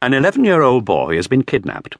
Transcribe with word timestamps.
An 0.00 0.14
11 0.14 0.44
year 0.44 0.62
old 0.62 0.84
boy 0.84 1.16
has 1.16 1.26
been 1.26 1.42
kidnapped. 1.42 1.96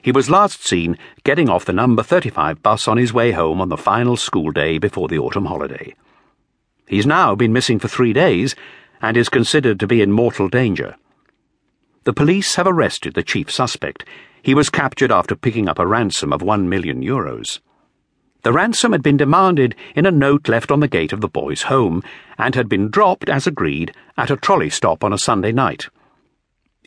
He 0.00 0.10
was 0.10 0.30
last 0.30 0.64
seen 0.64 0.96
getting 1.22 1.50
off 1.50 1.66
the 1.66 1.74
number 1.74 2.02
35 2.02 2.62
bus 2.62 2.88
on 2.88 2.96
his 2.96 3.12
way 3.12 3.32
home 3.32 3.60
on 3.60 3.68
the 3.68 3.76
final 3.76 4.16
school 4.16 4.52
day 4.52 4.78
before 4.78 5.06
the 5.06 5.18
autumn 5.18 5.44
holiday. 5.44 5.94
He's 6.88 7.04
now 7.04 7.34
been 7.34 7.52
missing 7.52 7.78
for 7.78 7.88
three 7.88 8.14
days 8.14 8.56
and 9.02 9.18
is 9.18 9.28
considered 9.28 9.78
to 9.80 9.86
be 9.86 10.00
in 10.00 10.12
mortal 10.12 10.48
danger. 10.48 10.96
The 12.04 12.14
police 12.14 12.54
have 12.54 12.66
arrested 12.66 13.12
the 13.12 13.22
chief 13.22 13.50
suspect. 13.50 14.06
He 14.42 14.54
was 14.54 14.70
captured 14.70 15.12
after 15.12 15.36
picking 15.36 15.68
up 15.68 15.78
a 15.78 15.86
ransom 15.86 16.32
of 16.32 16.40
1 16.40 16.70
million 16.70 17.02
euros. 17.02 17.60
The 18.44 18.52
ransom 18.54 18.92
had 18.92 19.02
been 19.02 19.18
demanded 19.18 19.74
in 19.94 20.06
a 20.06 20.10
note 20.10 20.48
left 20.48 20.70
on 20.70 20.80
the 20.80 20.88
gate 20.88 21.12
of 21.12 21.20
the 21.20 21.28
boy's 21.28 21.64
home 21.64 22.02
and 22.38 22.54
had 22.54 22.70
been 22.70 22.88
dropped, 22.88 23.28
as 23.28 23.46
agreed, 23.46 23.92
at 24.16 24.30
a 24.30 24.38
trolley 24.38 24.70
stop 24.70 25.04
on 25.04 25.12
a 25.12 25.18
Sunday 25.18 25.52
night. 25.52 25.88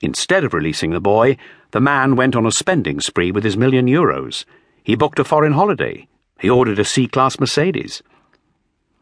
Instead 0.02 0.44
of 0.44 0.54
releasing 0.54 0.92
the 0.92 1.00
boy, 1.00 1.38
the 1.72 1.82
man 1.82 2.16
went 2.16 2.36
on 2.36 2.46
a 2.46 2.52
spending 2.52 3.00
spree 3.00 3.32
with 3.32 3.44
his 3.44 3.58
million 3.58 3.88
euros. 3.88 4.46
He 4.84 4.96
booked 4.96 5.20
a 5.20 5.24
foreign 5.24 5.54
holiday. 5.54 6.08
He 6.40 6.50
ordered 6.50 6.80
a 6.80 6.86
C 6.86 7.08
class 7.08 7.40
Mercedes. 7.40 8.04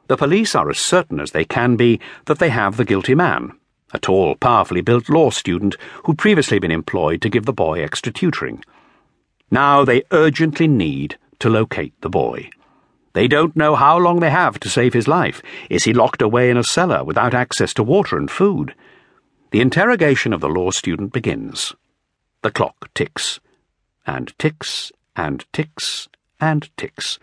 The 0.07 0.17
police 0.17 0.53
are 0.53 0.69
as 0.69 0.77
certain 0.77 1.19
as 1.19 1.31
they 1.31 1.45
can 1.45 1.75
be 1.75 1.99
that 2.25 2.39
they 2.39 2.49
have 2.49 2.77
the 2.77 2.85
guilty 2.85 3.15
man, 3.15 3.53
a 3.93 3.99
tall, 3.99 4.35
powerfully 4.35 4.81
built 4.81 5.09
law 5.09 5.29
student 5.29 5.75
who'd 6.03 6.17
previously 6.17 6.59
been 6.59 6.71
employed 6.71 7.21
to 7.21 7.29
give 7.29 7.45
the 7.45 7.53
boy 7.53 7.81
extra 7.81 8.11
tutoring. 8.11 8.63
Now 9.49 9.85
they 9.85 10.03
urgently 10.11 10.67
need 10.67 11.17
to 11.39 11.49
locate 11.49 11.99
the 12.01 12.09
boy. 12.09 12.49
They 13.13 13.27
don't 13.27 13.55
know 13.55 13.75
how 13.75 13.97
long 13.97 14.19
they 14.19 14.31
have 14.31 14.59
to 14.61 14.69
save 14.69 14.93
his 14.93 15.07
life. 15.07 15.41
Is 15.69 15.83
he 15.83 15.93
locked 15.93 16.21
away 16.21 16.49
in 16.49 16.57
a 16.57 16.63
cellar 16.63 17.03
without 17.03 17.33
access 17.33 17.73
to 17.75 17.83
water 17.83 18.17
and 18.17 18.29
food? 18.29 18.73
The 19.53 19.61
interrogation 19.61 20.33
of 20.33 20.41
the 20.41 20.49
law 20.49 20.71
student 20.71 21.13
begins. 21.13 21.75
The 22.41 22.49
clock 22.49 22.91
ticks, 22.95 23.39
and 24.03 24.33
ticks, 24.39 24.91
and 25.15 25.45
ticks, 25.53 26.09
and 26.41 26.75
ticks. 26.75 27.19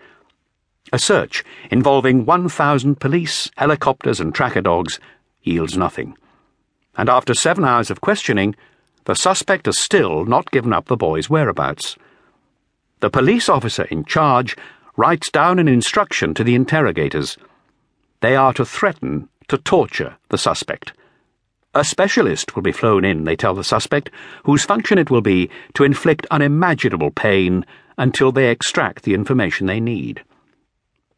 A 0.93 0.99
search 1.01 1.43
involving 1.73 2.25
1,000 2.25 3.01
police, 3.01 3.51
helicopters, 3.57 4.21
and 4.21 4.33
tracker 4.33 4.61
dogs 4.61 5.01
yields 5.43 5.77
nothing. 5.77 6.17
And 6.97 7.09
after 7.09 7.35
seven 7.35 7.65
hours 7.65 7.91
of 7.91 8.01
questioning, 8.01 8.55
the 9.07 9.17
suspect 9.17 9.67
has 9.67 9.77
still 9.77 10.25
not 10.25 10.53
given 10.53 10.73
up 10.73 10.87
the 10.87 10.97
boy's 10.97 11.29
whereabouts. 11.29 11.97
The 13.01 13.11
police 13.11 13.49
officer 13.49 13.89
in 13.91 14.05
charge 14.05 14.57
writes 14.97 15.33
down 15.33 15.59
an 15.59 15.67
instruction 15.67 16.35
to 16.35 16.45
the 16.45 16.55
interrogators. 16.55 17.37
They 18.21 18.37
are 18.37 18.53
to 18.53 18.65
threaten 18.65 19.29
to 19.49 19.59
torture 19.59 20.17
the 20.29 20.39
suspect. 20.39 20.93
A 21.73 21.85
specialist 21.85 22.57
will 22.57 22.63
be 22.63 22.73
flown 22.73 23.05
in, 23.05 23.25
they 23.25 23.37
tell 23.37 23.55
the 23.55 23.63
suspect, 23.63 24.11
whose 24.45 24.65
function 24.65 24.99
it 24.99 25.09
will 25.09 25.21
be 25.21 25.49
to 25.75 25.85
inflict 25.85 26.27
unimaginable 26.29 27.13
pain 27.13 27.65
until 27.97 28.33
they 28.33 28.51
extract 28.51 29.05
the 29.05 29.15
information 29.15 29.67
they 29.67 29.79
need. 29.79 30.25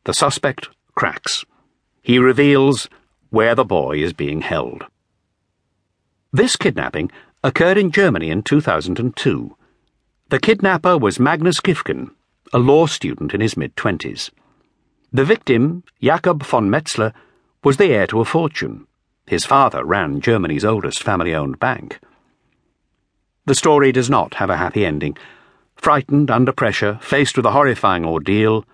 The 0.05 0.13
suspect 0.13 0.69
cracks. 0.95 1.47
He 2.03 2.19
reveals 2.19 2.91
where 3.31 3.55
the 3.55 3.65
boy 3.65 4.03
is 4.03 4.13
being 4.13 4.43
held. 4.43 4.85
This 6.33 6.57
kidnapping 6.57 7.11
occurred 7.43 7.79
in 7.79 7.91
Germany 7.91 8.29
in 8.29 8.43
2002. 8.43 9.57
The 10.29 10.39
kidnapper 10.39 10.99
was 10.99 11.19
Magnus 11.19 11.61
Gäfgen, 11.61 12.11
a 12.53 12.59
law 12.59 12.85
student 12.87 13.33
in 13.33 13.41
his 13.41 13.57
mid 13.57 13.75
twenties. 13.75 14.31
The 15.13 15.25
victim, 15.25 15.85
Jakob 16.01 16.43
von 16.43 16.69
Metzler, 16.69 17.15
was 17.65 17.79
the 17.79 17.87
heir 17.87 18.07
to 18.09 18.21
a 18.21 18.25
fortune. 18.27 18.87
His 19.33 19.47
father 19.47 19.83
ran 19.83 20.21
Germany's 20.21 20.63
oldest 20.63 21.03
family 21.03 21.35
owned 21.35 21.59
bank. 21.59 21.99
The 23.47 23.55
story 23.55 23.91
does 23.91 24.11
not 24.11 24.35
have 24.35 24.51
a 24.51 24.59
happy 24.59 24.85
ending. 24.85 25.17
Frightened, 25.75 26.31
under 26.31 26.53
pressure, 26.53 26.99
faced 27.01 27.39
with 27.39 27.47
a 27.47 27.53
horrifying 27.53 28.05
ordeal, 28.05 28.67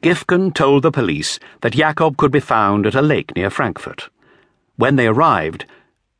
Gäfgen 0.00 0.54
told 0.54 0.82
the 0.82 0.90
police 0.90 1.38
that 1.60 1.74
Jakob 1.74 2.16
could 2.16 2.30
be 2.32 2.40
found 2.40 2.86
at 2.86 2.94
a 2.94 3.02
lake 3.02 3.36
near 3.36 3.50
Frankfurt. 3.50 4.08
When 4.76 4.96
they 4.96 5.08
arrived, 5.08 5.66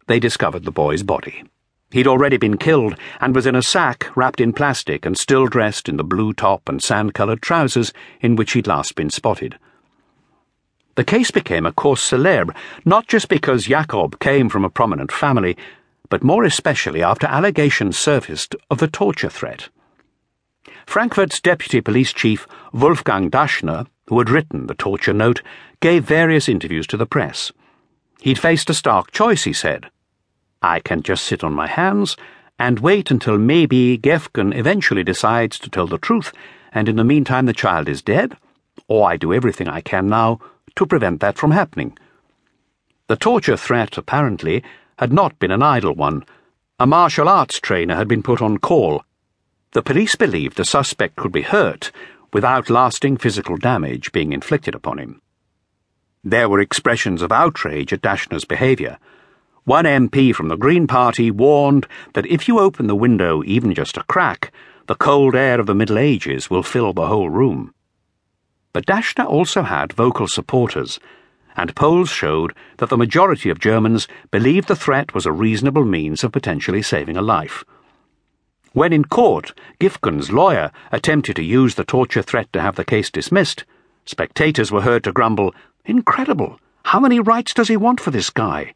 they 0.06 0.20
discovered 0.20 0.65
the 0.65 0.70
boy's 0.70 1.03
body. 1.03 1.44
He'd 1.91 2.06
already 2.06 2.37
been 2.37 2.59
killed 2.59 2.94
and 3.22 3.34
was 3.34 3.47
in 3.47 3.56
a 3.56 3.62
sack 3.62 4.15
wrapped 4.15 4.43
in 4.43 4.53
plastic 4.53 5.06
and 5.06 5.16
still 5.16 5.47
dressed 5.47 5.88
in 5.88 5.97
the 5.97 6.05
blue 6.05 6.34
top 6.34 6.69
and 6.69 6.82
sand 6.82 7.15
coloured 7.15 7.41
trousers 7.41 7.94
in 8.20 8.37
which 8.37 8.53
he'd 8.53 8.66
last 8.66 8.97
been 8.97 9.09
spotted. 9.09 9.59
The 10.98 11.04
case 11.04 11.31
became 11.31 11.64
a 11.64 11.70
cause 11.70 12.00
célèbre, 12.00 12.56
not 12.84 13.06
just 13.06 13.28
because 13.28 13.69
Jakob 13.69 14.19
came 14.19 14.48
from 14.48 14.64
a 14.64 14.69
prominent 14.69 15.12
family, 15.12 15.56
but 16.09 16.25
more 16.25 16.42
especially 16.42 17.04
after 17.04 17.28
allegations 17.28 17.97
surfaced 17.97 18.56
of 18.69 18.82
a 18.82 18.88
torture 18.88 19.28
threat. 19.28 19.69
Frankfurt's 20.87 21.38
deputy 21.38 21.81
police 21.81 22.12
chief, 22.12 22.48
Wolfgang 22.72 23.31
Daschner, 23.31 23.87
who 24.08 24.19
had 24.19 24.28
written 24.28 24.66
the 24.66 24.75
torture 24.75 25.12
note, 25.12 25.41
gave 25.78 26.03
various 26.03 26.48
interviews 26.48 26.88
to 26.88 26.97
the 26.97 27.06
press. 27.06 27.53
He'd 28.20 28.41
faced 28.41 28.69
a 28.69 28.75
stark 28.75 29.12
choice, 29.12 29.44
he 29.44 29.53
said. 29.53 29.91
I 30.62 30.81
can 30.81 31.04
just 31.04 31.25
sit 31.25 31.44
on 31.44 31.53
my 31.53 31.69
hands 31.69 32.16
and 32.58 32.81
wait 32.81 33.12
until 33.12 33.38
maybe 33.38 33.97
Gäfgen 33.98 34.53
eventually 34.53 35.04
decides 35.04 35.60
to 35.60 35.70
tell 35.70 35.87
the 35.87 35.98
truth, 35.98 36.32
and 36.72 36.88
in 36.88 36.97
the 36.97 37.04
meantime 37.04 37.47
the 37.47 37.53
child 37.53 37.88
is 37.88 38.03
dead, 38.03 38.37
or 38.88 39.08
I 39.08 39.16
do 39.16 39.32
everything 39.32 39.69
I 39.69 39.81
can 39.81 40.08
now 40.08 40.41
to 40.77 40.87
prevent 40.87 41.21
that 41.21 41.39
from 41.39 41.51
happening. 41.51 41.97
The 43.09 43.17
torture 43.17 43.56
threat, 43.56 43.97
apparently, 43.97 44.62
had 44.99 45.12
not 45.12 45.39
been 45.39 45.51
an 45.51 45.62
idle 45.62 45.95
one. 45.95 46.25
A 46.79 46.87
martial 46.87 47.29
arts 47.29 47.59
trainer 47.61 47.97
had 47.97 48.09
been 48.09 48.23
put 48.23 48.43
on 48.43 48.59
call. 48.59 49.05
The 49.73 49.83
police 49.83 50.17
believed 50.17 50.56
the 50.56 50.65
suspect 50.65 51.17
could 51.17 51.33
be 51.33 51.43
hurt 51.43 51.91
without 52.33 52.69
lasting 52.69 53.17
physical 53.17 53.56
damage 53.56 54.12
being 54.12 54.33
inflicted 54.33 54.75
upon 54.75 54.99
him. 54.99 55.21
There 56.23 56.49
were 56.49 56.61
expressions 56.61 57.23
of 57.23 57.33
outrage 57.33 57.93
at 57.93 58.03
Daschner's 58.03 58.45
behaviour. 58.45 58.99
One 59.65 59.85
MP 59.85 60.35
from 60.35 60.49
the 60.49 60.56
Green 60.56 60.87
Party 60.87 61.31
warned 61.31 61.87
that 62.15 62.27
if 62.27 62.49
you 62.49 62.59
open 62.59 62.87
the 62.87 62.97
window 62.97 63.43
even 63.45 63.75
just 63.75 63.97
a 63.97 64.03
crack, 64.03 64.53
the 64.87 64.95
cold 64.95 65.35
air 65.35 65.61
of 65.61 65.67
the 65.67 65.75
Middle 65.75 65.99
Ages 65.99 66.50
will 66.50 66.62
fill 66.62 66.93
the 66.93 67.06
whole 67.06 67.31
room. 67.31 67.73
But 68.73 68.87
Daschner 68.87 69.27
also 69.27 69.62
had 69.62 69.93
vocal 69.93 70.29
supporters, 70.29 71.01
and 71.56 71.75
polls 71.75 72.11
showed 72.11 72.55
that 72.77 72.89
the 72.89 72.97
majority 72.97 73.51
of 73.51 73.59
Germans 73.59 74.06
believed 74.31 74.69
the 74.69 74.77
threat 74.77 75.15
was 75.15 75.27
a 75.27 75.33
reasonable 75.33 75.84
means 75.84 76.23
of 76.23 76.33
potentially 76.33 76.83
saving 76.83 77.17
a 77.17 77.23
life. 77.23 77.65
When 78.73 78.93
in 78.93 79.05
court, 79.05 79.59
Gäfgen's 79.81 80.31
lawyer 80.31 80.71
attempted 80.93 81.37
to 81.37 81.43
use 81.43 81.75
the 81.75 81.84
torture 81.84 82.23
threat 82.23 82.53
to 82.53 82.61
have 82.61 82.77
the 82.77 82.84
case 82.84 83.11
dismissed, 83.11 83.65
spectators 84.05 84.71
were 84.71 84.83
heard 84.83 85.05
to 85.05 85.12
grumble, 85.12 85.55
Incredible! 85.85 86.61
How 86.85 87.00
many 87.00 87.19
rights 87.19 87.55
does 87.55 87.69
he 87.69 87.77
want 87.77 88.00
for 88.00 88.11
this 88.11 88.31
guy? 88.31 88.75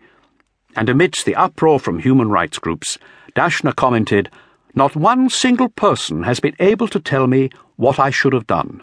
And 0.75 0.89
amidst 0.89 1.25
the 1.27 1.37
uproar 1.37 1.79
from 1.79 1.99
human 1.99 2.31
rights 2.31 2.59
groups, 2.59 2.99
Daschner 3.37 3.77
commented, 3.77 4.31
Not 4.75 4.97
one 4.97 5.29
single 5.29 5.69
person 5.69 6.23
has 6.25 6.41
been 6.41 6.57
able 6.59 6.89
to 6.89 6.99
tell 6.99 7.27
me 7.27 7.51
what 7.77 7.99
I 7.99 8.11
should 8.11 8.33
have 8.33 8.47
done. 8.47 8.83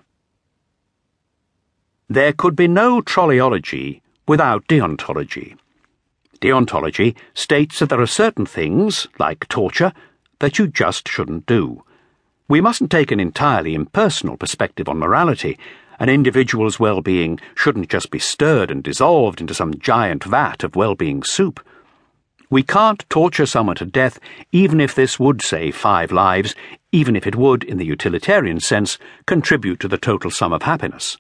There 2.12 2.34
could 2.34 2.56
be 2.56 2.68
no 2.68 3.02
trolleyology 3.02 4.02
without 4.28 4.66
deontology. 4.68 5.56
Deontology 6.42 7.16
states 7.36 7.78
that 7.78 7.90
there 7.90 8.02
are 8.02 8.08
certain 8.08 8.48
things, 8.48 9.08
like 9.20 9.48
torture, 9.48 9.94
that 10.40 10.58
you 10.58 10.68
just 10.68 11.08
shouldn't 11.08 11.46
do. 11.46 11.84
We 12.48 12.62
mustn't 12.62 12.90
take 12.90 13.12
an 13.12 13.20
entirely 13.20 13.76
impersonal 13.76 14.38
perspective 14.38 14.90
on 14.90 14.98
morality. 14.98 15.60
An 16.00 16.10
individual's 16.10 16.80
well 16.80 17.02
being 17.02 17.40
shouldn't 17.54 17.90
just 17.90 18.10
be 18.10 18.18
stirred 18.18 18.72
and 18.72 18.82
dissolved 18.82 19.40
into 19.40 19.54
some 19.54 19.78
giant 19.78 20.24
vat 20.24 20.64
of 20.64 20.76
well 20.76 20.96
being 20.96 21.22
soup. 21.22 21.60
We 22.50 22.64
can't 22.64 23.08
torture 23.12 23.46
someone 23.46 23.76
to 23.76 23.86
death, 23.86 24.20
even 24.52 24.82
if 24.82 24.96
this 24.96 25.20
would 25.20 25.44
save 25.44 25.76
five 25.76 26.12
lives, 26.12 26.56
even 26.92 27.16
if 27.16 27.28
it 27.28 27.36
would, 27.36 27.64
in 27.64 27.78
the 27.78 27.86
utilitarian 27.86 28.60
sense, 28.60 28.98
contribute 29.28 29.80
to 29.82 29.88
the 29.88 30.00
total 30.00 30.32
sum 30.32 30.54
of 30.54 30.64
happiness. 30.64 31.16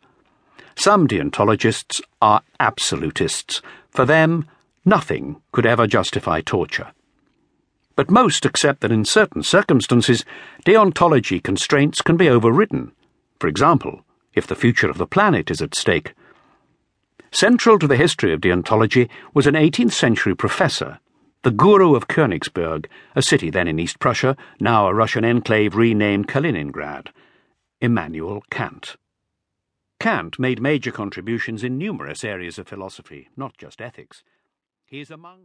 Some 0.79 1.09
deontologists 1.09 1.99
are 2.21 2.41
absolutists. 2.57 3.61
For 3.89 4.05
them, 4.05 4.47
nothing 4.85 5.41
could 5.51 5.65
ever 5.65 5.87
justify 5.87 6.39
torture. 6.39 6.93
But 7.97 8.09
most 8.09 8.45
accept 8.45 8.79
that 8.79 8.91
in 8.91 9.03
certain 9.03 9.43
circumstances, 9.43 10.23
deontology 10.65 11.43
constraints 11.43 12.01
can 12.01 12.15
be 12.15 12.29
overridden. 12.29 12.93
For 13.41 13.49
example, 13.49 14.05
if 14.33 14.47
the 14.47 14.55
future 14.55 14.89
of 14.89 14.97
the 14.97 15.05
planet 15.05 15.51
is 15.51 15.61
at 15.61 15.75
stake. 15.75 16.13
Central 17.29 17.77
to 17.77 17.85
the 17.87 17.97
history 17.97 18.31
of 18.31 18.39
deontology 18.39 19.09
was 19.33 19.47
an 19.47 19.55
18th 19.55 19.91
century 19.91 20.33
professor, 20.33 21.01
the 21.41 21.51
guru 21.51 21.93
of 21.93 22.07
Königsberg, 22.07 22.85
a 23.17 23.21
city 23.21 23.49
then 23.49 23.67
in 23.67 23.79
East 23.79 23.99
Prussia, 23.99 24.37
now 24.61 24.87
a 24.87 24.93
Russian 24.93 25.25
enclave 25.25 25.75
renamed 25.75 26.29
Kaliningrad, 26.29 27.09
Immanuel 27.81 28.45
Kant. 28.49 28.95
Kant 29.99 30.39
made 30.39 30.61
major 30.61 30.91
contributions 30.91 31.61
in 31.61 31.77
numerous 31.77 32.23
areas 32.23 32.57
of 32.57 32.69
philosophy, 32.69 33.27
not 33.35 33.57
just 33.57 33.81
ethics. 33.81 34.23
He 34.85 35.01
is 35.01 35.11
among 35.11 35.37